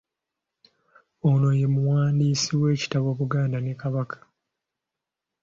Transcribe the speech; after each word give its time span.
Ono 1.29 1.49
ye 1.59 1.67
muwandiisi 1.73 2.51
w’ekitabo 2.61 3.07
Buganda 3.19 3.57
ne 3.61 3.73
Kabaka? 3.81 4.17